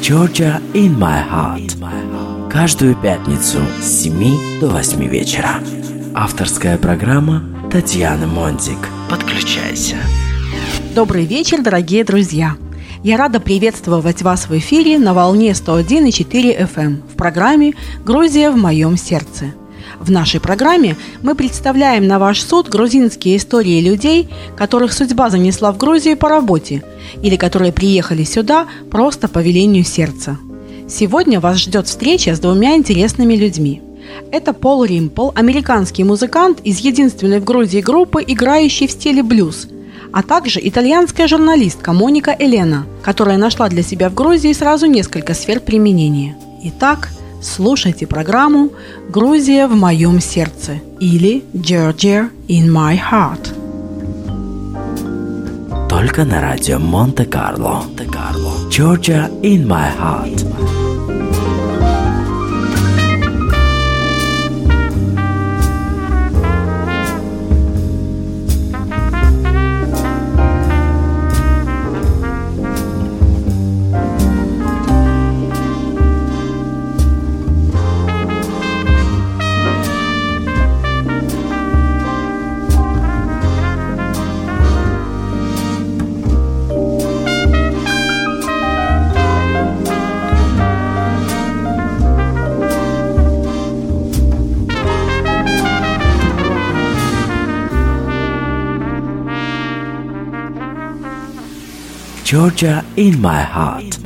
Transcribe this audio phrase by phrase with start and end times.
[0.00, 1.76] Georgia in my heart.
[2.50, 5.60] Каждую пятницу с 7 до 8 вечера.
[6.14, 8.78] Авторская программа Татьяны Монтик.
[9.08, 9.96] Подключайся.
[10.94, 12.56] Добрый вечер, дорогие друзья!
[13.02, 17.74] Я рада приветствовать вас в эфире на волне 101,4 FM эм в программе
[18.04, 19.54] «Грузия в моем сердце».
[20.00, 25.78] В нашей программе мы представляем на ваш суд грузинские истории людей, которых судьба занесла в
[25.78, 26.82] Грузию по работе
[27.22, 30.38] или которые приехали сюда просто по велению сердца.
[30.88, 33.82] Сегодня вас ждет встреча с двумя интересными людьми.
[34.30, 39.68] Это Пол Римпл, американский музыкант из единственной в Грузии группы, играющей в стиле блюз–
[40.12, 45.60] а также итальянская журналистка Моника Елена, которая нашла для себя в Грузии сразу несколько сфер
[45.60, 46.36] применения.
[46.64, 47.08] Итак,
[47.42, 48.70] слушайте программу
[49.10, 53.58] «Грузия в моем сердце» или «Georgia in my heart».
[55.88, 57.82] Только на радио Монте-Карло.
[58.70, 60.51] Georgia in my heart.
[102.32, 103.98] Georgia in my heart.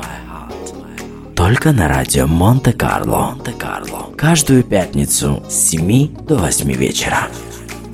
[1.37, 3.37] Только на радио Монте-Карло.
[3.37, 4.13] Монте-Карло.
[4.17, 7.29] Каждую пятницу с 7 до 8 вечера.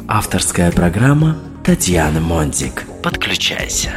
[0.08, 2.86] Авторская программа Татьяны Монтик.
[3.02, 3.90] Подключайся.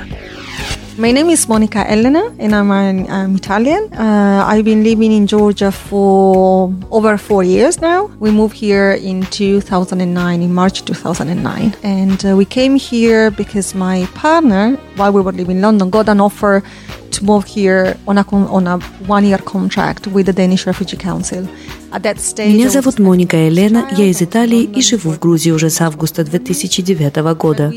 [0.98, 3.94] My name is Monica Elena, and I'm, an, I'm Italian.
[3.94, 8.06] Uh, I've been living in Georgia for over four years now.
[8.20, 11.75] We moved here in 2009, in March 2009.
[11.84, 16.07] And uh, we came here because my partner, while we were living in London, got
[16.07, 16.63] an offer
[17.12, 21.46] to move here on a, on a one year contract with the Danish Refugee Council.
[21.95, 27.16] Меня зовут Моника Елена, я из Италии и живу в Грузии уже с августа 2009
[27.38, 27.73] года.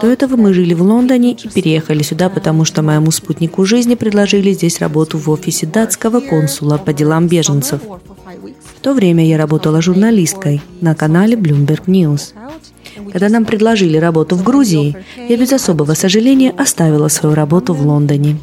[0.00, 4.52] До этого мы жили в Лондоне и переехали сюда, потому что моему спутнику жизни предложили
[4.52, 7.80] здесь работу в офисе датского консула по делам беженцев.
[7.82, 12.34] В то время я работала журналисткой на канале Bloomberg News.
[13.10, 14.96] Когда нам предложили работу в Грузии,
[15.28, 18.38] я без особого сожаления оставила свою работу в Лондоне.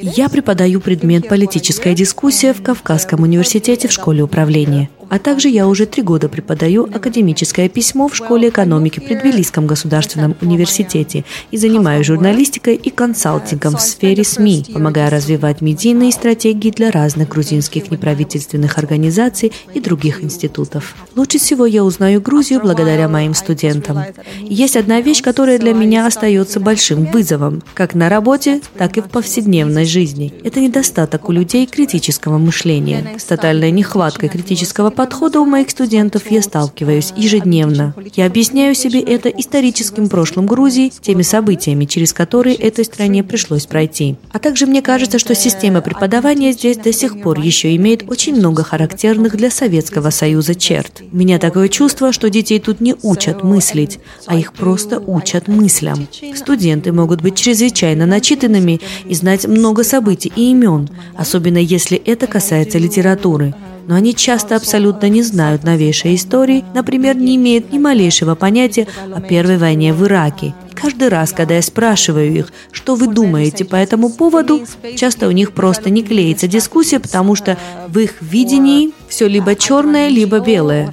[0.00, 5.84] Я преподаю предмет «Политическая дискуссия» в Кавказском университете в школе управления– а также я уже
[5.84, 12.76] три года преподаю академическое письмо в школе экономики при Тбилисском государственном университете и занимаюсь журналистикой
[12.76, 19.80] и консалтингом в сфере СМИ, помогая развивать медийные стратегии для разных грузинских неправительственных организаций и
[19.80, 20.94] других институтов.
[21.14, 23.98] Лучше всего я узнаю Грузию благодаря моим студентам.
[24.40, 29.10] Есть одна вещь, которая для меня остается большим вызовом, как на работе, так и в
[29.10, 30.32] повседневной жизни.
[30.42, 33.18] Это недостаток у людей критического мышления.
[33.18, 37.92] С тотальной нехваткой критического подхода у моих студентов я сталкиваюсь ежедневно.
[38.14, 44.14] Я объясняю себе это историческим прошлым Грузии, теми событиями, через которые этой стране пришлось пройти.
[44.30, 48.62] А также мне кажется, что система преподавания здесь до сих пор еще имеет очень много
[48.62, 51.02] характерных для Советского Союза черт.
[51.10, 56.06] У меня такое чувство, что детей тут не учат мыслить, а их просто учат мыслям.
[56.36, 62.78] Студенты могут быть чрезвычайно начитанными и знать много событий и имен, особенно если это касается
[62.78, 63.52] литературы
[63.86, 69.20] но они часто абсолютно не знают новейшей истории, например, не имеют ни малейшего понятия о
[69.20, 70.54] Первой войне в Ираке.
[70.74, 74.62] каждый раз, когда я спрашиваю их, что вы думаете по этому поводу,
[74.96, 77.56] часто у них просто не клеится дискуссия, потому что
[77.88, 80.90] в их видении все либо черное, либо белое.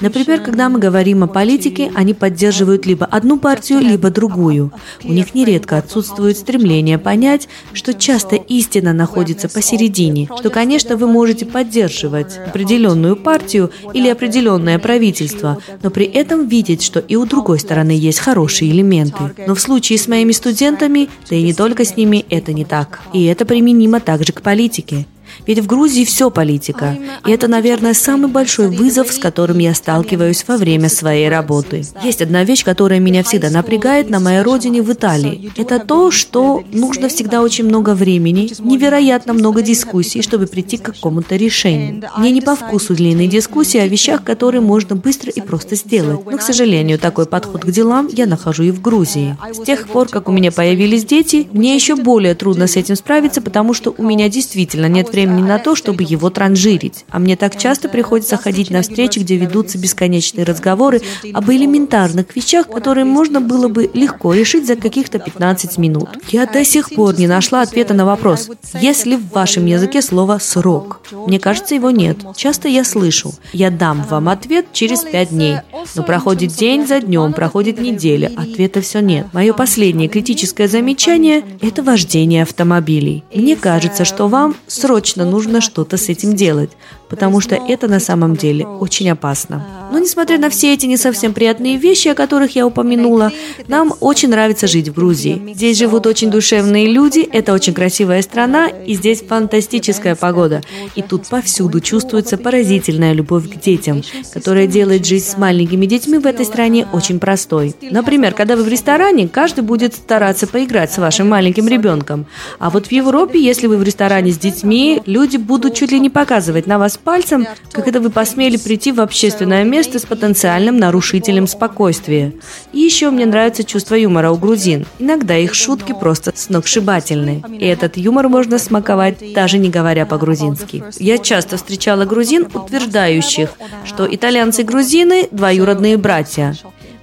[0.00, 4.72] Например, когда мы говорим о политике, они поддерживают либо одну партию, либо другую.
[5.04, 11.46] У них нередко отсутствует стремление понять, что часто истина находится посередине, что, конечно, вы можете
[11.46, 17.92] поддерживать определенную партию или определенное правительство, но при этом видеть, что и у другой стороны
[17.92, 19.32] есть хорошие элементы.
[19.46, 22.98] Но в случае с моими студентами, да и не только с ними, это не так.
[23.12, 25.06] И это применимо также к политике.
[25.50, 26.96] Ведь в Грузии все политика.
[27.26, 31.84] И это, наверное, самый большой вызов, с которым я сталкиваюсь во время своей работы.
[32.04, 35.50] Есть одна вещь, которая меня всегда напрягает на моей родине в Италии.
[35.56, 41.34] Это то, что нужно всегда очень много времени, невероятно много дискуссий, чтобы прийти к какому-то
[41.34, 42.04] решению.
[42.16, 46.20] Мне не по вкусу длинные дискуссии о вещах, которые можно быстро и просто сделать.
[46.30, 49.36] Но, к сожалению, такой подход к делам я нахожу и в Грузии.
[49.52, 53.42] С тех пор, как у меня появились дети, мне еще более трудно с этим справиться,
[53.42, 57.04] потому что у меня действительно нет времени на то, чтобы его транжирить.
[57.10, 61.00] А мне так часто приходится ходить на встречи, где ведутся бесконечные разговоры
[61.32, 66.08] об элементарных вещах, которые можно было бы легко решить за каких-то 15 минут.
[66.28, 68.48] Я до сих пор не нашла ответа на вопрос,
[68.80, 71.00] есть ли в вашем языке слово «срок».
[71.26, 72.18] Мне кажется, его нет.
[72.36, 75.56] Часто я слышу, я дам вам ответ через 5 дней.
[75.94, 79.26] Но проходит день за днем, проходит неделя, ответа все нет.
[79.32, 83.24] Мое последнее критическое замечание– это вождение автомобилей.
[83.34, 86.70] Мне кажется, что вам срочно нужно что-то с этим делать,
[87.10, 89.66] потому что это на самом деле очень опасно.
[89.92, 93.32] Но несмотря на все эти не совсем приятные вещи, о которых я упомянула,
[93.66, 95.52] нам очень нравится жить в Грузии.
[95.52, 100.62] Здесь живут очень душевные люди, это очень красивая страна, и здесь фантастическая погода.
[100.94, 104.02] И тут повсюду чувствуется поразительная любовь к детям,
[104.32, 107.74] которая делает жизнь с маленькими детьми в этой стране очень простой.
[107.82, 112.26] Например, когда вы в ресторане, каждый будет стараться поиграть с вашим маленьким ребенком.
[112.60, 116.10] А вот в Европе, если вы в ресторане с детьми, люди будут чуть ли не
[116.10, 121.46] показывать на вас пальцем, как это вы посмели прийти в общественное место с потенциальным нарушителем
[121.46, 122.32] спокойствия.
[122.72, 124.86] И еще мне нравится чувство юмора у грузин.
[124.98, 127.42] Иногда их шутки просто сногсшибательны.
[127.58, 130.84] И этот юмор можно смаковать, даже не говоря по-грузински.
[130.98, 133.50] Я часто встречала грузин, утверждающих,
[133.84, 136.54] что итальянцы и грузины– двоюродные братья.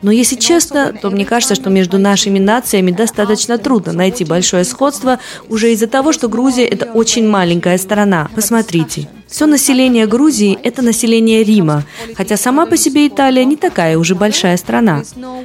[0.02, 5.20] Но если честно, то мне кажется, что между нашими нациями достаточно трудно найти большое сходство
[5.50, 8.30] уже из-за того, что Грузия– это очень маленькая страна.
[8.36, 11.84] Посмотрите, все население Грузии– это население Рима,
[12.16, 15.04] хотя сама по себе Италия не такая уже большая страна.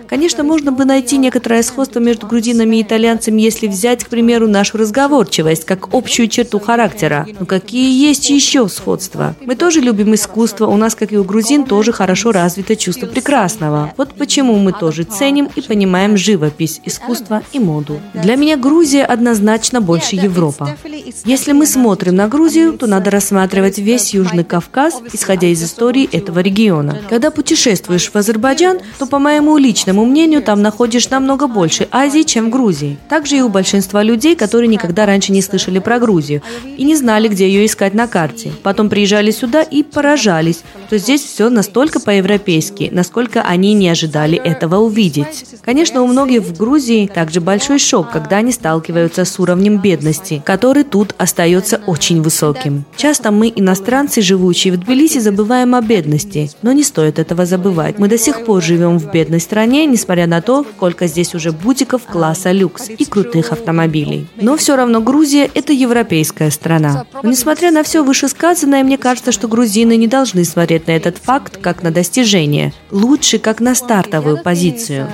[0.09, 4.79] Конечно, можно бы найти некоторое сходство между грузинами и итальянцами, если взять, к примеру, нашу
[4.79, 7.27] разговорчивость, как общую черту характера.
[7.39, 9.35] Но какие есть еще сходства?
[9.41, 13.93] Мы тоже любим искусство, у нас, как и у грузин, тоже хорошо развито чувство прекрасного.
[13.97, 18.01] Вот почему мы тоже ценим и понимаем живопись, искусство и моду.
[18.15, 20.77] Для меня Грузия однозначно больше Европа.
[21.25, 26.09] Если мы смотрим на Грузию, то надо рассматривать исследовать весь Южный Кавказ, исходя из истории
[26.13, 26.99] этого региона.
[27.09, 32.47] Когда путешествуешь в Азербайджан, то, по моему личному мнению, там находишь намного больше Азии, чем
[32.47, 32.99] в Грузии.
[33.09, 36.43] Также и у большинства людей, которые никогда раньше не слышали про Грузию
[36.77, 38.53] и не знали, где ее искать на карте.
[38.63, 44.77] Потом приезжали сюда и поражались, что здесь все настолько по-европейски, насколько они не ожидали этого
[44.77, 45.45] увидеть.
[45.65, 50.85] Конечно, у многих в Грузии также большой шок, когда они сталкиваются с уровнем бедности, который
[50.85, 52.85] тут остается очень высоким.
[52.97, 56.51] Часто мы иностранцы, живущие в Тбилиси, забываем о бедности.
[56.63, 57.99] Но не стоит этого забывать.
[57.99, 62.03] Мы до сих пор живем в бедной стране, несмотря на то, сколько здесь уже бутиков
[62.03, 64.27] класса люкс и крутых автомобилей.
[64.41, 67.07] Но все равно Грузия– это европейская страна.
[67.23, 71.57] Но несмотря на все вышесказанное, мне кажется, что грузины не должны смотреть на этот факт
[71.57, 72.73] как на достижение.
[72.91, 75.09] Лучше как на стартовую позицию.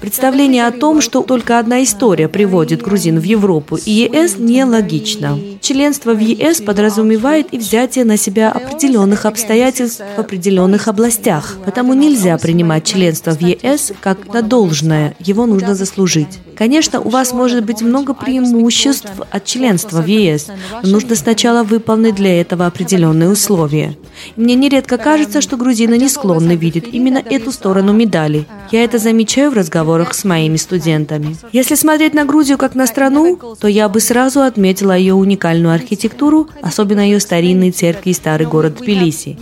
[0.00, 5.38] Представление о том, что только одна история приводит грузин в Европу и ЕС, нелогично.
[5.60, 11.58] Членство в ЕС подразумевает и взятие на себя определенных обстоятельств в определенных областях.
[11.64, 16.38] Потому нельзя принимать членство в ЕС как на должное, его нужно заслужить.
[16.56, 20.48] Конечно, у вас может быть много преимуществ от членства в ЕС,
[20.82, 23.96] но нужно сначала выполнить для этого определенные условия.
[24.36, 28.46] Мне нередко кажется, что грузины не склонны видеть именно эту сторону медали.
[28.70, 31.36] Я это замечаю в разговорах с моими студентами.
[31.52, 35.14] Если смотреть на Грузию как на страну, то я бы сразу отметила ее
[35.50, 39.36] уникальную архитектуру, особенно ее старинные церкви и старый город Тбилиси.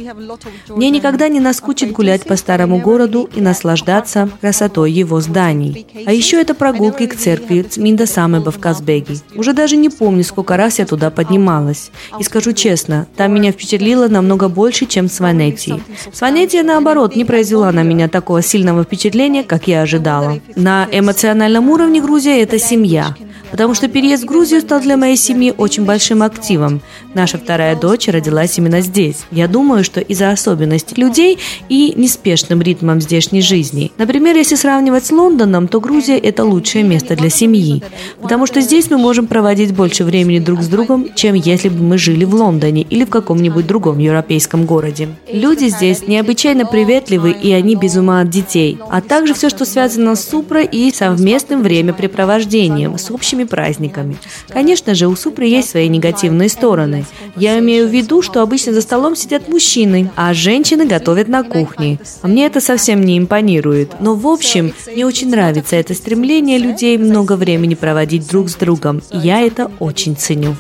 [0.68, 5.86] Мне никогда не наскучит гулять по старому городу и наслаждаться красотой его зданий.
[6.06, 9.16] А еще это прогулки к церкви Цминда Самеба в Казбеге.
[9.34, 11.90] Уже даже не помню, сколько раз я туда поднималась.
[12.18, 15.82] И скажу честно, там меня впечатлило намного больше, чем Сванетии.
[16.12, 20.40] Сванетия, наоборот, не произвела на меня такого сильного впечатления, как я ожидала.
[20.56, 23.14] На эмоциональном уровне Грузия– это семья
[23.50, 26.80] потому что переезд в Грузию стал для моей семьи очень большим активом.
[27.14, 29.18] Наша вторая дочь родилась именно здесь.
[29.30, 31.38] Я думаю, что из-за особенностей людей
[31.68, 33.92] и неспешным ритмом здешней жизни.
[33.98, 37.82] Например, если сравнивать с Лондоном, то Грузия– это лучшее место для семьи,
[38.20, 41.98] потому что здесь мы можем проводить больше времени друг с другом, чем если бы мы
[41.98, 45.08] жили в Лондоне или в каком-нибудь другом европейском городе.
[45.32, 50.14] Люди здесь необычайно приветливы, и они без ума от детей, а также все, что связано
[50.14, 54.16] с супро и совместным времяпрепровождением, с общими прочими праздниками.
[54.49, 57.04] Конечно же, у Супры есть свои негативные стороны.
[57.37, 61.99] Я имею в виду, что обычно за столом сидят мужчины, а женщины готовят на кухне.
[62.23, 64.00] А мне это совсем не импонирует.
[64.00, 69.02] Но в общем, мне очень нравится это стремление людей много времени проводить друг с другом.
[69.12, 70.57] Я это очень ценю.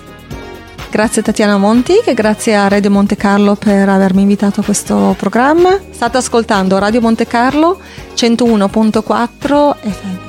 [0.90, 5.78] Grazie Tatiana Monti, che grazie a Radio Monte Carlo per avermi invitato a questo programma.
[5.90, 7.78] State ascoltando Radio Monte Carlo
[8.14, 10.27] 101.4 FM.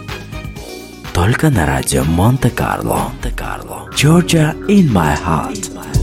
[1.19, 3.11] Только на радио Монте-Карло.
[3.93, 5.98] Georgia in my heart.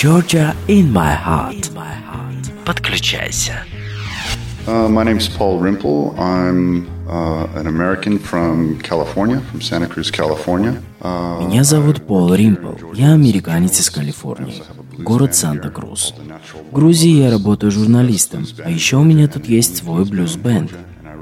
[0.00, 1.72] Georgia in my heart.
[2.64, 3.64] Подключайся.
[4.64, 6.16] Uh, my name is Paul Rimple.
[6.16, 10.80] I'm uh, an American from California, from Santa Cruz, California.
[11.00, 12.94] Uh, Меня зовут Пол Римпл.
[12.94, 14.62] Я американец из Калифорнии.
[14.98, 16.14] Город Санта-Крус.
[16.70, 20.70] В Грузии я работаю журналистом, а еще у меня тут есть свой блюз-бенд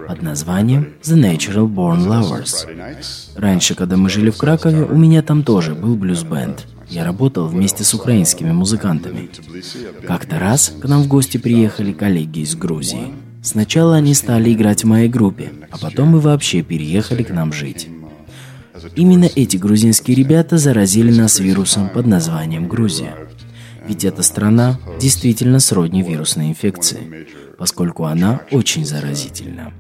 [0.07, 2.67] под названием The Natural Born Lovers.
[3.37, 6.67] Раньше, когда мы жили в Кракове, у меня там тоже был блюз-бенд.
[6.89, 9.29] Я работал вместе с украинскими музыкантами.
[10.07, 13.13] Как-то раз к нам в гости приехали коллеги из Грузии.
[13.43, 17.89] Сначала они стали играть в моей группе, а потом мы вообще переехали к нам жить.
[18.95, 23.15] Именно эти грузинские ребята заразили нас вирусом под названием Грузия.
[23.87, 27.29] Ведь эта страна действительно сродни вирусной инфекции,
[27.59, 29.73] поскольку она очень заразительна.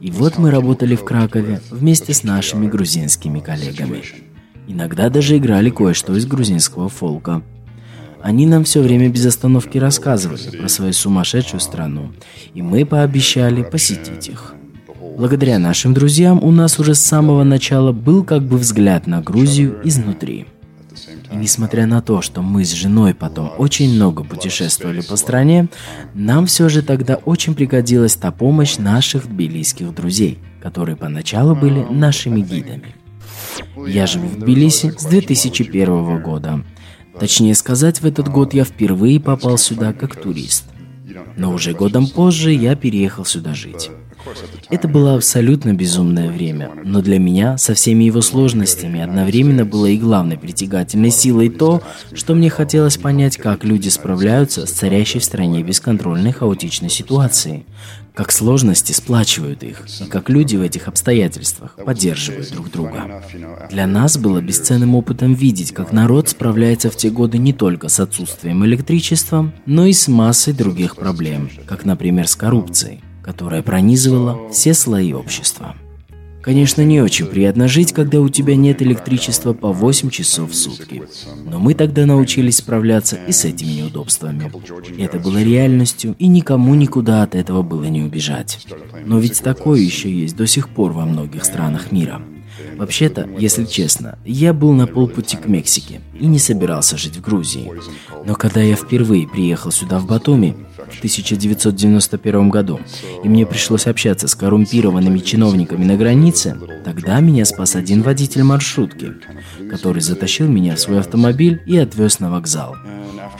[0.00, 4.02] И вот мы работали в Кракове вместе с нашими грузинскими коллегами.
[4.70, 7.42] Иногда даже играли кое-что из грузинского фолка.
[8.22, 12.12] Они нам все время без остановки рассказывали про свою сумасшедшую страну,
[12.54, 14.54] и мы пообещали посетить их.
[15.18, 19.80] Благодаря нашим друзьям у нас уже с самого начала был как бы взгляд на Грузию
[19.82, 20.46] изнутри.
[21.32, 25.68] И несмотря на то, что мы с женой потом очень много путешествовали по стране,
[26.14, 32.40] нам все же тогда очень пригодилась та помощь наших тбилисских друзей, которые поначалу были нашими
[32.40, 32.99] гидами.
[33.86, 36.64] Я живу в Тбилиси с 2001 года.
[37.18, 40.64] Точнее сказать, в этот год я впервые попал сюда как турист.
[41.36, 43.90] Но уже годом позже я переехал сюда жить.
[44.68, 49.98] Это было абсолютно безумное время, но для меня со всеми его сложностями одновременно было и
[49.98, 55.62] главной притягательной силой то, что мне хотелось понять, как люди справляются с царящей в стране
[55.62, 57.66] бесконтрольной хаотичной ситуацией,
[58.14, 63.22] как сложности сплачивают их, и как люди в этих обстоятельствах поддерживают друг друга.
[63.70, 68.00] Для нас было бесценным опытом видеть, как народ справляется в те годы не только с
[68.00, 74.74] отсутствием электричества, но и с массой других проблем, как, например, с коррупцией которая пронизывала все
[74.74, 75.74] слои общества.
[76.42, 81.02] Конечно, не очень приятно жить, когда у тебя нет электричества по 8 часов в сутки.
[81.44, 84.50] Но мы тогда научились справляться и с этими неудобствами.
[84.98, 88.66] Это было реальностью, и никому никуда от этого было не убежать.
[89.04, 92.22] Но ведь такое еще есть до сих пор во многих странах мира.
[92.76, 97.70] Вообще-то, если честно, я был на полпути к Мексике и не собирался жить в Грузии.
[98.24, 100.56] Но когда я впервые приехал сюда в Батуми,
[100.98, 102.80] 1991 году,
[103.22, 109.14] и мне пришлось общаться с коррумпированными чиновниками на границе, тогда меня спас один водитель маршрутки,
[109.70, 112.76] который затащил меня в свой автомобиль и отвез на вокзал.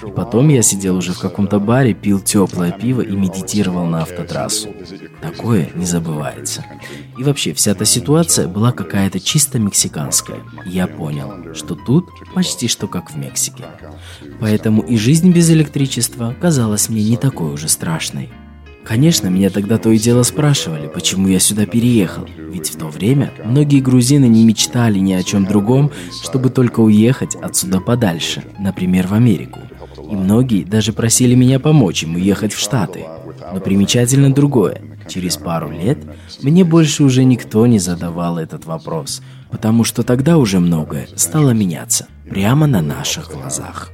[0.06, 4.68] И потом я сидел уже в каком-то баре, пил теплое пиво и медитировал на автотрассу.
[5.20, 6.64] Такое не забывается.
[7.18, 10.40] И вообще, вся эта ситуация была какая-то чисто мексиканская.
[10.64, 13.64] Я понял, что тут почти что как в Мексике.
[14.40, 18.30] Поэтому и жизнь без электричества казалась мне не такой уже страшной.
[18.84, 22.26] Конечно, меня тогда то и дело спрашивали, почему я сюда переехал.
[22.50, 27.36] Ведь в то время многие грузины не мечтали ни о чем другом, чтобы только уехать
[27.36, 29.60] отсюда подальше, например, в Америку.
[30.10, 33.04] И многие даже просили меня помочь им уехать в Штаты.
[33.52, 34.80] Но примечательно другое.
[35.10, 35.98] Через пару лет
[36.40, 42.06] мне больше уже никто не задавал этот вопрос, потому что тогда уже многое стало меняться
[42.30, 43.90] прямо на наших глазах.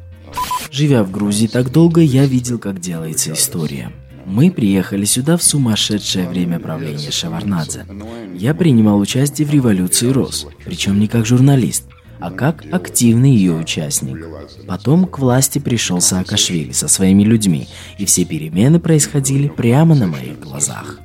[0.70, 3.92] Живя в Грузии так долго, я видел, как делается история.
[4.26, 7.86] Мы приехали сюда в сумасшедшее время правления Шеварнадзе.
[8.34, 11.84] Я принимал участие в революции РОС, причем не как журналист,
[12.18, 14.26] а как активный ее участник.
[14.66, 17.68] Потом к власти пришел Саакашвили со своими людьми,
[17.98, 21.00] и все перемены происходили прямо на моих глазах.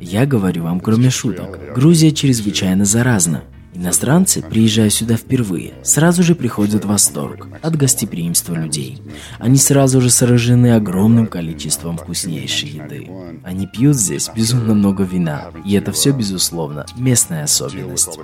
[0.00, 3.44] Я говорю вам, кроме шуток, Грузия чрезвычайно заразна.
[3.74, 9.02] Иностранцы, приезжая сюда впервые, сразу же приходят в восторг от гостеприимства людей.
[9.38, 13.08] Они сразу же сражены огромным количеством вкуснейшей еды.
[13.42, 18.18] Они пьют здесь безумно много вина, и это все, безусловно, местная особенность.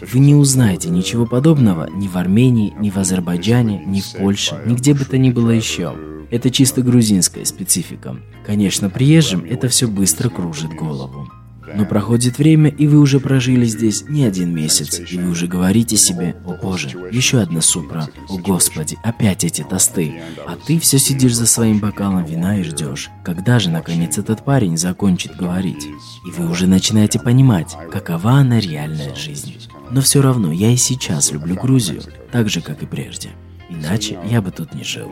[0.00, 4.94] Вы не узнаете ничего подобного ни в Армении, ни в Азербайджане, ни в Польше, нигде
[4.94, 5.94] бы то ни было еще.
[6.30, 8.16] Это чисто грузинская специфика.
[8.46, 11.28] Конечно, приезжим это все быстро кружит голову.
[11.76, 15.98] Но проходит время, и вы уже прожили здесь не один месяц, и вы уже говорите
[15.98, 20.22] себе, о боже, еще одна супра, о господи, опять эти тосты.
[20.46, 24.78] А ты все сидишь за своим бокалом вина и ждешь, когда же, наконец, этот парень
[24.78, 25.86] закончит говорить.
[26.26, 29.56] И вы уже начинаете понимать, какова она реальная жизнь.
[29.90, 32.00] Но все равно я и сейчас люблю Грузию,
[32.32, 33.30] так же, как и прежде.
[33.68, 35.10] Иначе я бы тут не жил.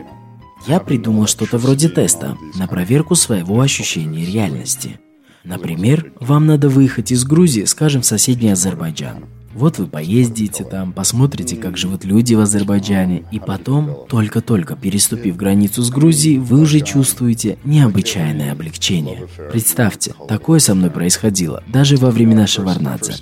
[0.67, 4.99] Я придумал что-то вроде теста на проверку своего ощущения реальности.
[5.45, 9.25] Например, вам надо выехать из Грузии, скажем, в соседний Азербайджан.
[9.55, 15.83] Вот вы поездите там, посмотрите, как живут люди в Азербайджане, и потом, только-только переступив границу
[15.83, 19.29] с Грузией, вы уже чувствуете необычайное облегчение.
[19.53, 23.15] Представьте, такое со мной происходило даже во времена Шеварнадзе.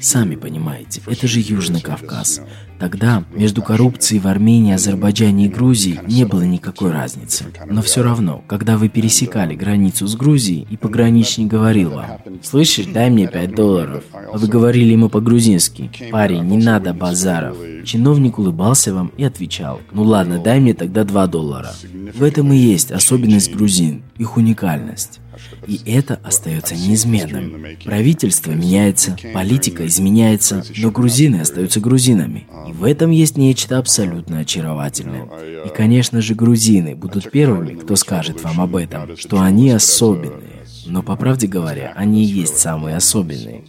[0.00, 2.42] Сами понимаете, это же Южный Кавказ.
[2.80, 7.44] Тогда между коррупцией в Армении, Азербайджане и Грузии не было никакой разницы.
[7.66, 13.10] Но все равно, когда вы пересекали границу с Грузией, и пограничник говорил вам, «Слышишь, дай
[13.10, 17.58] мне 5 долларов», а вы говорили ему по-грузински, «Парень, не надо базаров».
[17.84, 21.72] Чиновник улыбался вам и отвечал, «Ну ладно, дай мне тогда 2 доллара».
[22.14, 25.20] В этом и есть особенность грузин, их уникальность.
[25.66, 27.64] И это остается неизменным.
[27.84, 32.46] Правительство меняется, политика изменяется, но грузины остаются грузинами.
[32.68, 35.28] И в этом есть нечто абсолютно очаровательное.
[35.64, 40.60] И, конечно же, грузины будут первыми, кто скажет вам об этом, что они особенные.
[40.86, 43.62] Но, по правде говоря, они и есть самые особенные.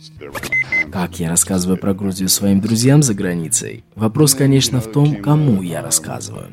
[0.91, 3.83] Как я рассказываю про Грузию своим друзьям за границей?
[3.95, 6.47] Вопрос, конечно, в том, кому я рассказываю.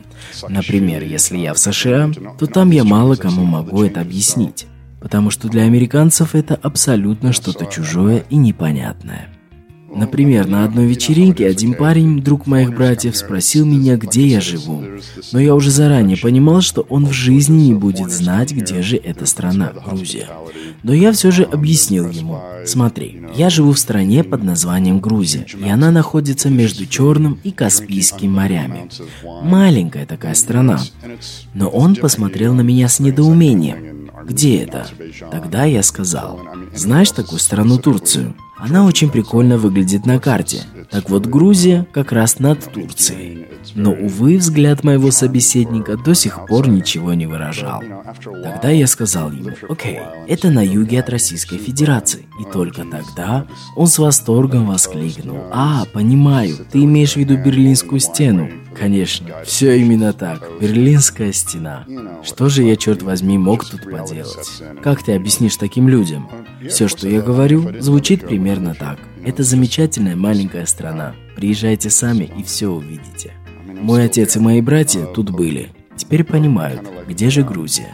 [0.48, 4.66] Например, если я в США, то там я мало кому могу это объяснить
[5.00, 9.28] потому что для американцев это абсолютно что-то чужое и непонятное.
[9.94, 14.84] Например, на одной вечеринке один парень, друг моих братьев, спросил меня, где я живу.
[15.32, 19.24] Но я уже заранее понимал, что он в жизни не будет знать, где же эта
[19.24, 20.28] страна, Грузия.
[20.82, 22.38] Но я все же объяснил ему.
[22.66, 28.32] Смотри, я живу в стране под названием Грузия, и она находится между Черным и Каспийским
[28.32, 28.90] морями.
[29.42, 30.80] Маленькая такая страна.
[31.54, 33.97] Но он посмотрел на меня с недоумением.
[34.24, 34.86] Где это?
[35.30, 36.40] Тогда я сказал,
[36.74, 38.34] знаешь такую страну Турцию?
[38.58, 40.62] Она очень прикольно выглядит на карте.
[40.90, 43.46] Так вот, Грузия как раз над Турцией.
[43.74, 47.82] Но, увы, взгляд моего собеседника до сих пор ничего не выражал.
[48.42, 52.26] Тогда я сказал ему, окей, это на юге от Российской Федерации.
[52.40, 53.46] И только тогда
[53.76, 55.38] он с восторгом воскликнул.
[55.52, 58.48] А, понимаю, ты имеешь в виду Берлинскую стену.
[58.78, 60.48] Конечно, все именно так.
[60.60, 61.84] Берлинская стена.
[62.22, 64.62] Что же я, черт возьми, мог тут поделать?
[64.82, 66.28] Как ты объяснишь таким людям?
[66.68, 68.98] Все, что я говорю, звучит примерно так.
[69.24, 71.14] Это замечательная маленькая страна.
[71.36, 73.32] Приезжайте сами и все увидите.
[73.80, 75.70] Мой отец и мои братья тут были.
[75.96, 77.88] Теперь понимают, где же Грузия.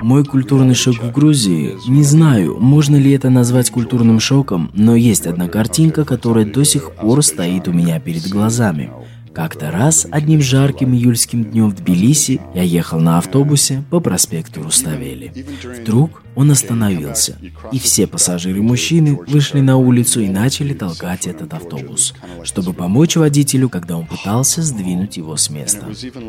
[0.00, 5.26] Мой культурный шок в Грузии, не знаю, можно ли это назвать культурным шоком, но есть
[5.26, 8.90] одна картинка, которая до сих пор стоит у меня перед глазами.
[9.34, 15.32] Как-то раз, одним жарким июльским днем в Тбилиси, я ехал на автобусе по проспекту Руставели.
[15.80, 17.38] Вдруг он остановился,
[17.70, 23.98] и все пассажиры-мужчины вышли на улицу и начали толкать этот автобус, чтобы помочь водителю, когда
[23.98, 25.86] он пытался сдвинуть его с места.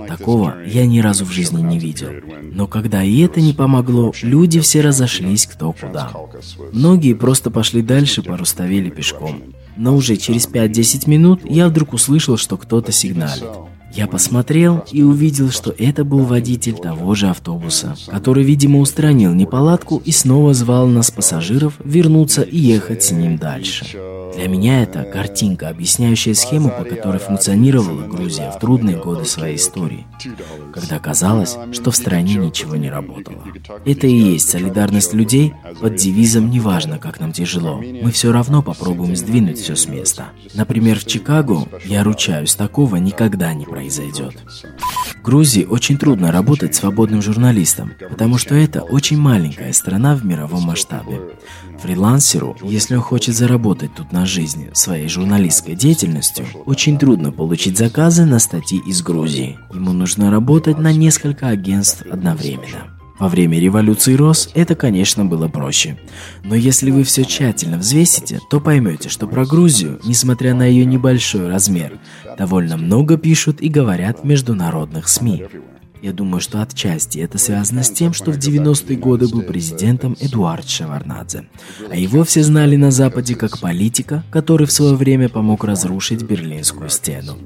[0.10, 2.10] Такого я ни разу в жизни не видел.
[2.52, 6.12] Но когда и это не помогло, люди все разошлись кто куда.
[6.74, 9.42] Многие просто пошли дальше по Руставели пешком.
[9.78, 13.46] Но уже через 5-10 минут я вдруг услышал, что кто-то сигналит.
[13.94, 20.02] Я посмотрел и увидел, что это был водитель того же автобуса, который, видимо, устранил неполадку
[20.06, 23.86] и снова звал нас, пассажиров, вернуться и ехать с ним дальше.
[24.36, 30.06] Для меня это картинка, объясняющая схему, по которой функционировала Грузия в трудные годы своей истории,
[30.74, 33.44] когда казалось, что в стране ничего не работало.
[33.84, 39.18] Это и есть солидарность людей под девизом «неважно, как нам тяжело, мы все равно попробуем
[39.18, 40.28] сдвинуть все с места».
[40.54, 44.36] Например, в Чикаго, я ручаюсь, такого никогда не произойдет произойдет.
[45.16, 50.64] В Грузии очень трудно работать свободным журналистом, потому что это очень маленькая страна в мировом
[50.64, 51.20] масштабе.
[51.82, 58.26] Фрилансеру, если он хочет заработать тут на жизни своей журналистской деятельностью, очень трудно получить заказы
[58.26, 59.58] на статьи из Грузии.
[59.74, 63.01] Ему нужно работать на несколько агентств одновременно.
[63.22, 65.96] Во время революции РОС это, конечно, было проще.
[66.44, 71.48] Но если вы все тщательно взвесите, то поймете, что про Грузию, несмотря на ее небольшой
[71.48, 72.00] размер,
[72.36, 75.44] довольно много пишут и говорят в международных СМИ.
[76.02, 80.68] Я думаю, что отчасти это связано с тем, что в 90-е годы был президентом Эдуард
[80.68, 81.44] Шеварнадзе,
[81.92, 86.90] а его все знали на Западе как политика, который в свое время помог разрушить Берлинскую
[86.90, 87.38] стену.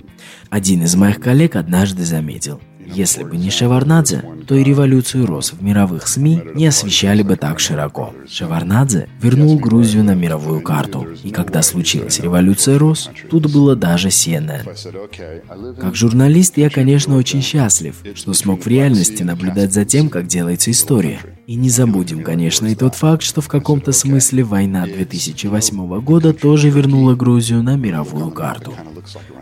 [0.50, 5.64] Один из моих коллег однажды заметил– если бы не Шеварнадзе, то и революцию РОС в
[5.64, 8.14] мировых СМИ не освещали бы так широко.
[8.30, 15.76] Шеварнадзе вернул Грузию на мировую карту, и когда случилась революция РОС, тут было даже CNN.
[15.80, 20.72] Как журналист я, конечно, очень счастлив, что смог в реальности наблюдать за тем, как делается
[20.72, 21.20] история.
[21.48, 26.70] И не забудем, конечно, и тот факт, что в каком-то смысле война 2008 года тоже
[26.70, 28.74] вернула Грузию на мировую карту.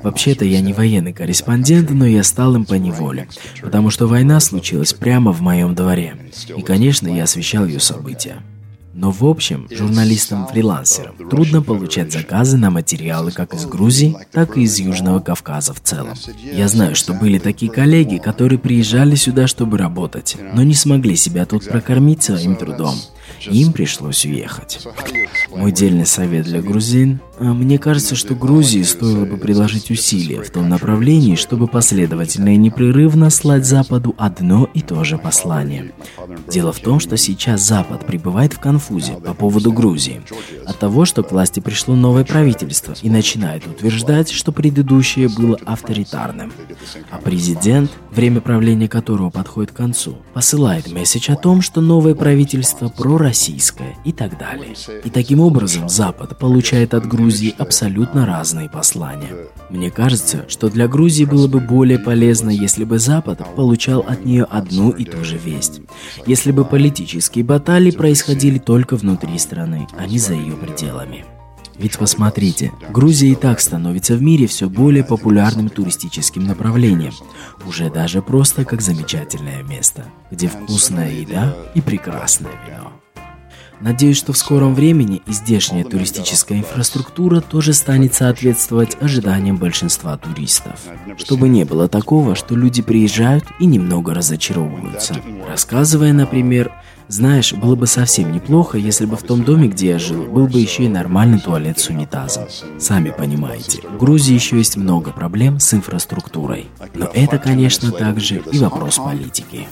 [0.01, 3.27] Вообще-то я не военный корреспондент, но я стал им по неволе,
[3.61, 6.15] потому что война случилась прямо в моем дворе.
[6.55, 8.41] И, конечно, я освещал ее события.
[8.93, 14.77] Но в общем, журналистам-фрилансерам трудно получать заказы на материалы как из Грузии, так и из
[14.79, 16.13] Южного Кавказа в целом.
[16.43, 21.47] Я знаю, что были такие коллеги, которые приезжали сюда, чтобы работать, но не смогли себя
[21.47, 22.95] тут прокормить своим трудом.
[23.49, 24.85] Им пришлось уехать.
[25.49, 27.19] Мой дельный совет для грузин.
[27.39, 32.57] А, мне кажется, что Грузии стоило бы приложить усилия в том направлении, чтобы последовательно и
[32.57, 35.91] непрерывно слать Западу одно и то же послание.
[36.47, 40.21] Дело в том, что сейчас Запад пребывает в конфузе по поводу Грузии.
[40.65, 46.53] От того, что к власти пришло новое правительство и начинает утверждать, что предыдущее было авторитарным.
[47.11, 52.89] А президент, время правления которого подходит к концу, посылает месседж о том, что новое правительство
[52.89, 53.32] пророссийское
[54.03, 54.75] и так далее.
[55.03, 59.29] И таким образом Запад получает от Грузии абсолютно разные послания.
[59.69, 64.43] Мне кажется, что для Грузии было бы более полезно, если бы Запад получал от нее
[64.43, 65.81] одну и ту же весть.
[66.25, 71.25] Если бы политические баталии происходили только внутри страны, а не за ее пределами.
[71.77, 77.13] Ведь посмотрите, Грузия и так становится в мире все более популярным туристическим направлением.
[77.67, 83.02] Уже даже просто как замечательное место, где вкусная еда и прекрасное вино.
[83.81, 90.79] Надеюсь, что в скором времени и здешняя туристическая инфраструктура тоже станет соответствовать ожиданиям большинства туристов.
[91.17, 95.15] Чтобы не было такого, что люди приезжают и немного разочаровываются.
[95.47, 96.71] Рассказывая, например,
[97.07, 100.59] знаешь, было бы совсем неплохо, если бы в том доме, где я жил, был бы
[100.59, 102.45] еще и нормальный туалет с унитазом.
[102.79, 106.67] Сами понимаете, в Грузии еще есть много проблем с инфраструктурой.
[106.93, 109.67] Но это, конечно, также и вопрос политики.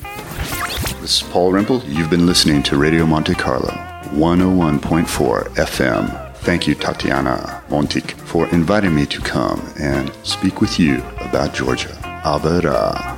[1.01, 1.81] This is Paul Rimple.
[1.87, 3.90] You've been listening to Radio Monte Carlo.
[4.11, 6.35] 101.4 FM.
[6.37, 11.97] Thank you, Tatiana Montik, for inviting me to come and speak with you about Georgia.
[12.25, 13.17] Alberta.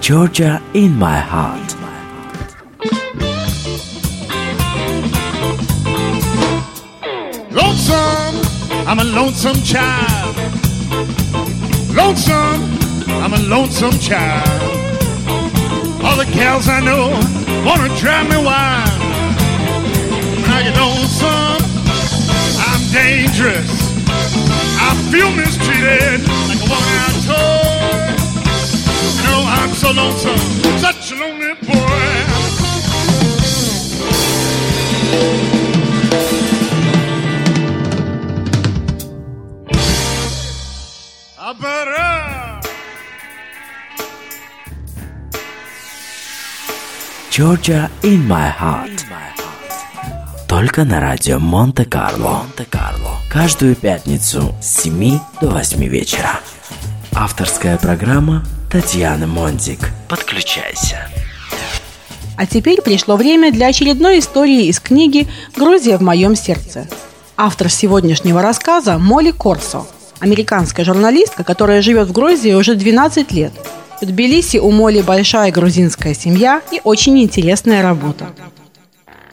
[0.00, 1.74] Georgia in my heart.
[7.50, 8.36] Lonesome,
[8.86, 10.36] I'm a lonesome child.
[11.96, 12.78] Lonesome,
[13.22, 14.60] I'm a lonesome child.
[16.04, 17.08] All the gals I know
[17.64, 18.97] wanna drive me wild.
[20.58, 21.60] Now you know, son,
[22.66, 23.70] I'm dangerous.
[24.10, 28.16] I feel mistreated like a worn-out toy.
[29.14, 30.42] You know, I'm so lonesome,
[30.80, 31.98] such a lonely boy.
[41.38, 42.08] I better.
[47.30, 49.04] Georgia in my heart.
[50.58, 52.42] Только на радио Монте-Карло.
[52.42, 53.12] Монте-Карло.
[53.30, 56.40] Каждую пятницу с 7 до 8 вечера.
[57.14, 59.78] Авторская программа Татьяны Монтик.
[60.08, 61.08] Подключайся.
[62.36, 66.88] А теперь пришло время для очередной истории из книги «Грузия в моем сердце».
[67.36, 69.86] Автор сегодняшнего рассказа– Молли Корсо,
[70.18, 73.52] американская журналистка, которая живет в Грузии уже 12 лет.
[74.00, 78.26] В Тбилиси у Молли большая грузинская семья и очень интересная работа.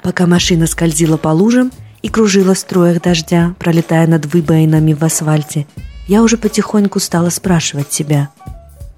[0.05, 1.71] Пока машина скользила по лужам
[2.03, 5.65] и кружила в струях дождя, пролетая над выбоинами в асфальте,
[6.07, 8.29] я уже потихоньку стала спрашивать себя,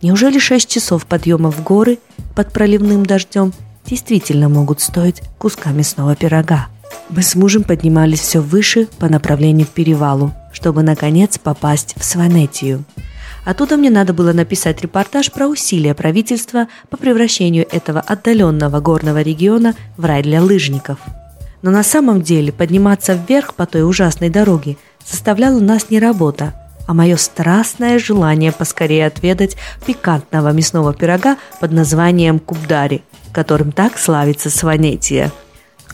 [0.02, 2.00] неужели шесть часов подъема в горы
[2.36, 3.54] под проливным дождем
[3.86, 6.67] действительно могут стоить куска мясного пирога?
[7.08, 12.84] Мы с мужем поднимались все выше по направлению к перевалу, чтобы наконец попасть в Сванетию.
[13.47, 19.73] Оттуда мне надо было написать репортаж про усилия правительства по превращению этого отдаленного горного региона
[19.95, 20.99] в рай для лыжников.
[21.62, 26.55] Но на самом деле подниматься вверх по той ужасной дороге составляла нас не работа,
[26.88, 29.55] а мое страстное желание поскорее отведать
[29.86, 35.31] пикантного мясного пирога под названием кубдари, которым так славится Сванетия.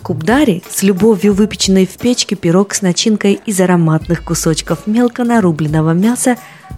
[0.04, 6.36] Кубдари с любовью выпеченный в печке пирог с начинкой из ароматных кусочков мелко нарубленного мяса,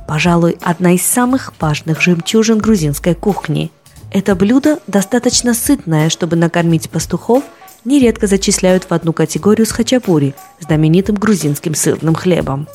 [0.08, 3.72] пожалуй, одна из самых важных жемчужин грузинской кухни.
[4.12, 7.44] Это блюдо достаточно сытное, чтобы накормить пастухов,
[7.84, 12.68] нередко зачисляют в одну категорию с хачапури, знаменитым грузинским сырным хлебом.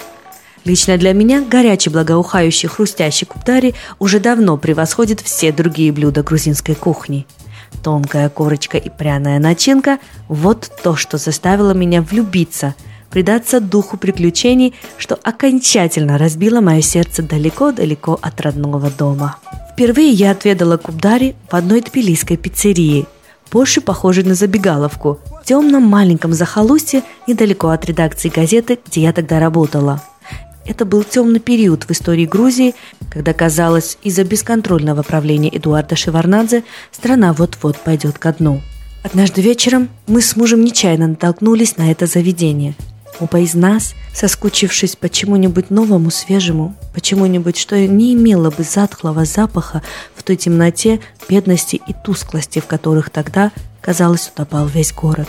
[0.65, 7.25] Лично для меня горячий благоухающий хрустящий кубдари уже давно превосходит все другие блюда грузинской кухни–
[7.83, 12.75] Тонкая корочка и пряная начинка– вот то, что заставило меня влюбиться,
[13.11, 19.37] предаться духу приключений, что окончательно разбило мое сердце далеко-далеко от родного дома.
[19.73, 23.07] Впервые я отведала кубдари в одной тбилисской пиццерии,
[23.51, 30.03] больше похожей на забегаловку, темном маленьком захолустье недалеко от редакции газеты, где я тогда работала–
[30.65, 32.75] это был темный период в истории Грузии,
[33.11, 38.61] когда казалось, из-за бесконтрольного правления Эдуарда Шеварнадзе страна вот-вот пойдет ко дну.
[39.03, 42.75] Однажды вечером мы с мужем нечаянно натолкнулись на это заведение.
[43.19, 49.83] Оба из нас, соскучившись по чему-нибудь новому, свежему, почему-нибудь, что не имело бы затхлого запаха
[50.15, 55.29] в той темноте, бедности и тусклости, в которых тогда, казалось, утопал весь город.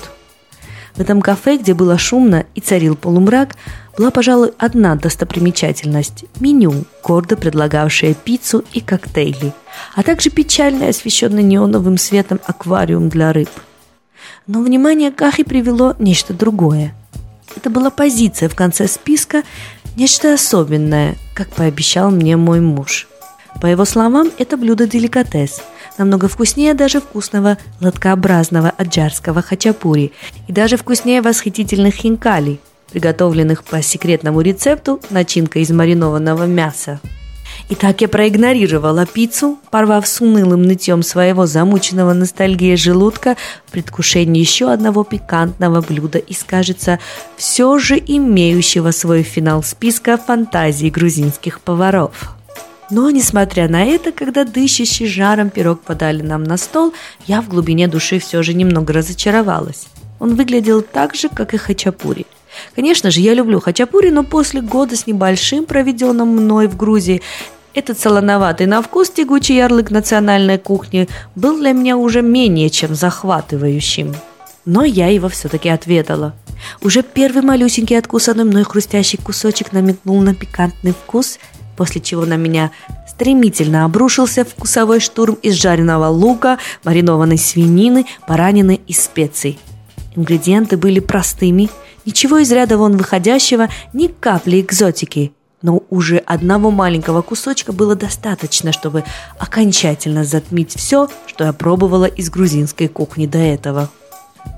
[0.96, 3.56] В этом кафе, где было шумно и царил полумрак,
[3.98, 9.54] была, пожалуй, одна достопримечательность– меню, гордо предлагавшее пиццу и коктейли,
[9.96, 13.50] а также печально освещенный неоновым светом аквариум для рыб.
[14.48, 16.96] Но внимание Кахи привело нечто другое.
[17.56, 19.44] Это была позиция в конце списка,
[19.96, 23.08] нечто особенное, как пообещал мне мой муж.
[23.62, 25.62] По его словам, это блюдо деликатес–
[25.98, 30.12] намного вкуснее даже вкусного лоткообразного аджарского хачапури
[30.48, 32.60] и даже вкуснее восхитительных хинкали,
[32.92, 37.00] приготовленных по секретному рецепту начинкой из маринованного мяса.
[37.70, 44.40] И так я проигнорировала пиццу, порвав с унылым нытьем своего замученного ностальгией желудка в предвкушении
[44.40, 47.00] еще одного пикантного блюда и, скажется,
[47.38, 52.36] все же имеющего свой финал списка фантазий грузинских поваров.
[52.92, 56.94] Но, несмотря на это, когда дышащий жаром пирог подали нам на стол,
[57.26, 59.88] я в глубине души все же немного разочаровалась.
[60.20, 62.26] Он выглядел так же, как и хачапури.
[62.76, 67.22] Конечно же, я люблю хачапури, но после года с небольшим, проведенным мной в Грузии,
[67.74, 74.14] этот солоноватый на вкус тягучий ярлык национальной кухни был для меня уже менее чем захватывающим.
[74.66, 76.36] Но я его все-таки отведала.
[76.82, 81.40] Уже первый малюсенький откусанный мной хрустящий кусочек намекнул на пикантный вкус–
[81.82, 82.70] после чего на меня
[83.08, 89.58] стремительно обрушился вкусовой штурм из жареного лука, маринованной свинины, баранины и специй.
[90.16, 91.72] Ингредиенты были простыми,
[92.06, 95.32] ничего из ряда вон выходящего, ни капли экзотики.
[95.64, 99.04] Но уже одного маленького кусочка было достаточно, чтобы
[99.40, 103.90] окончательно затмить все, что я пробовала из грузинской кухни до этого.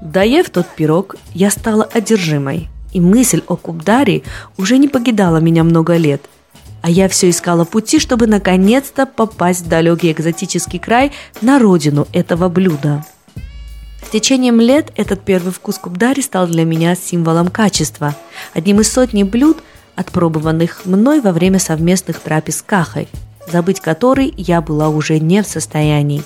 [0.02, 2.68] Доев тот пирог, я стала одержимой.
[2.92, 4.24] И мысль о кубдаре
[4.58, 6.22] уже не покидала меня много лет–
[6.84, 12.50] а я все искала пути, чтобы наконец-то попасть в далекий экзотический край на родину этого
[12.50, 13.06] блюда.
[14.06, 18.16] С течением лет этот первый вкус кубдари стал для меня символом качества,
[18.54, 19.60] одним из сотни блюд,
[19.96, 23.08] отпробованных мной во время совместных трапез с Кахой,
[23.50, 26.22] забыть который я была уже не в состоянии.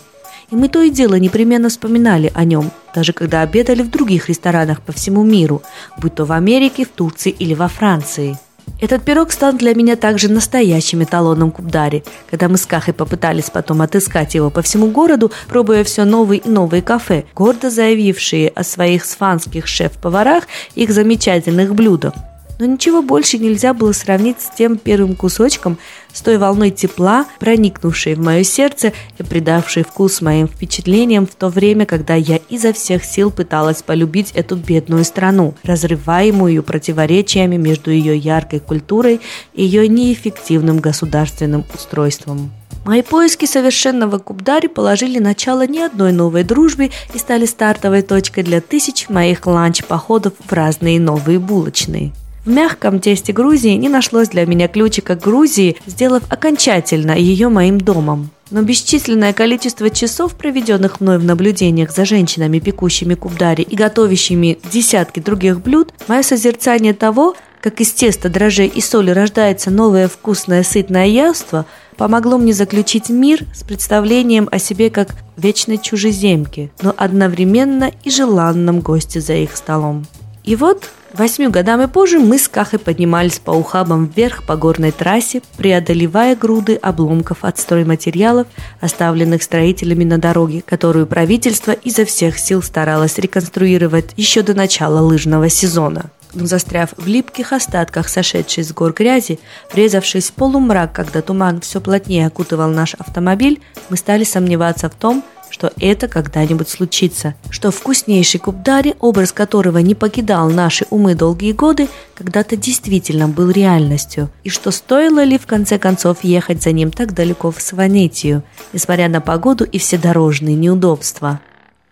[0.50, 4.82] И мы то и дело непременно вспоминали о нем, даже когда обедали в других ресторанах
[4.82, 5.62] по всему миру,
[6.00, 8.40] будь то в Америке, в Турции или во Франции–
[8.80, 12.04] этот пирог стал для меня также настоящим эталоном кубдари.
[12.30, 16.50] Когда мы с Кахой попытались потом отыскать его по всему городу, пробуя все новые и
[16.50, 20.44] новые кафе, гордо заявившие о своих сфанских шеф-поварах
[20.76, 22.14] и их замечательных блюдах
[22.60, 25.78] но ничего больше нельзя было сравнить с тем первым кусочком,
[26.12, 31.50] с той волной тепла, проникнувшей в мое сердце и придавшей вкус моим впечатлениям в то
[31.50, 38.18] время, когда я изо всех сил пыталась полюбить эту бедную страну, разрываемую противоречиями между ее
[38.18, 39.22] яркой культурой
[39.54, 42.52] и ее неэффективным государственным устройством.
[42.86, 48.62] Мои поиски совершенного кубдари положили начало не одной новой дружбе и стали стартовой точкой для
[48.62, 52.14] тысяч моих ланч-походов в разные новые булочные.
[52.48, 58.30] В мягком тесте Грузии не нашлось для меня ключика Грузии, сделав окончательно ее моим домом.
[58.52, 65.20] Но бесчисленное количество часов, проведенных мной в наблюдениях за женщинами, пекущими кубдари и готовящими десятки
[65.20, 71.08] других блюд, мое созерцание того, как из теста, дрожжей и соли рождается новое вкусное сытное
[71.08, 71.66] явство,
[71.98, 78.80] помогло мне заключить мир с представлением о себе как вечной чужеземке, но одновременно и желанном
[78.80, 80.06] госте за их столом.
[80.48, 85.42] И вот Восьми годами позже мы с Кахой поднимались по ухабам вверх по горной трассе,
[85.58, 88.46] преодолевая груды обломков от стройматериалов,
[88.82, 95.50] оставленных строителями на дороге, которую правительство изо всех сил старалось реконструировать еще до начала лыжного
[95.50, 96.12] сезона.
[96.46, 99.40] Застряв в липких остатках сошедшей с гор грязи,
[99.74, 105.24] врезавшись в полумрак, когда туман все плотнее окутывал наш автомобиль, мы стали сомневаться в том,
[105.50, 111.88] что это когда-нибудь случится, что вкуснейший кубдари, образ которого не покидал наши умы долгие годы,
[112.16, 117.14] когда-то действительно был реальностью, и что стоило ли в конце концов ехать за ним так
[117.14, 121.40] далеко в Сванетию, несмотря на погоду и все дорожные неудобства.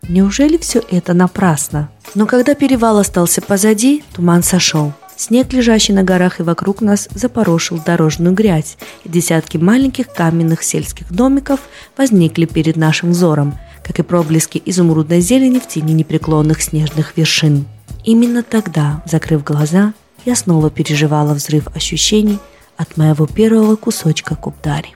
[0.09, 1.89] Неужели все это напрасно?
[2.13, 7.79] Но когда перевал остался позади, туман сошел– Снег, лежащий на горах и вокруг нас, запорошил
[7.83, 11.61] дорожную грязь, и десятки маленьких каменных сельских домиков
[11.97, 17.65] возникли перед нашим взором, как и проблески изумрудной зелени в тени непреклонных снежных вершин.
[18.03, 19.93] Именно тогда, закрыв глаза,
[20.25, 22.39] я снова переживала взрыв ощущений
[22.75, 24.95] от моего первого кусочка кубдари.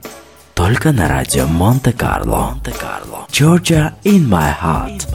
[0.60, 2.50] Только на радио Монте-Карло.
[2.50, 3.26] Монте-Карло.
[3.30, 5.08] Georgia in my heart.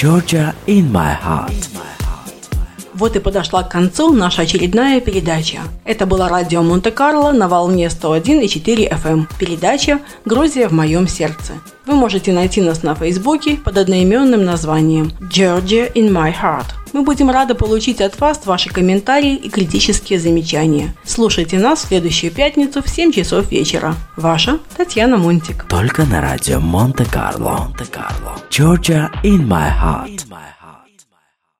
[0.00, 1.79] Georgia in my heart.
[3.00, 5.60] Вот и подошла к концу наша очередная передача.
[5.86, 9.10] Это была радио Монте-Карло на волне 101,4 FM.
[9.10, 9.28] Эм.
[9.38, 11.54] Передача «Грузия в моем сердце».
[11.86, 16.66] Вы можете найти нас на Фейсбуке под одноименным названием Georgia in my heart.
[16.92, 20.94] Мы будем рады получить от вас ваши комментарии и критические замечания.
[21.02, 23.94] Слушайте нас в следующую пятницу в 7 часов вечера.
[24.18, 25.64] Ваша Татьяна Мунтик.
[25.70, 27.60] Только на радио Монте-Карло.
[27.64, 28.36] Монте-Карло.
[28.50, 30.26] Georgia in my heart.